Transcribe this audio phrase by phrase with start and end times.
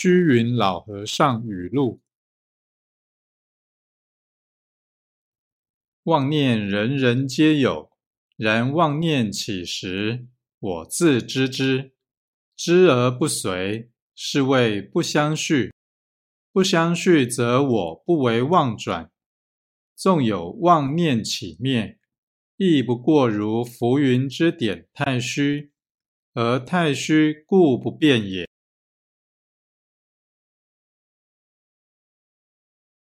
[0.00, 2.00] 虚云老和尚语录
[6.04, 7.90] 妄念人人皆有
[8.36, 10.28] 然妄念起时
[10.60, 11.96] 我自知之。
[12.56, 15.72] 知而不随是谓不相续。
[16.52, 19.10] 不相续则我不为妄转。
[19.96, 21.98] 纵有妄念起灭
[22.56, 25.72] 亦不过如浮云之点太虚
[26.34, 28.47] 而太虚故不变也。